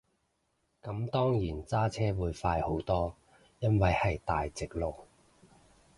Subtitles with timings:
[0.81, 3.13] 咁當然揸車會快好多，
[3.59, 4.95] 因為係大直路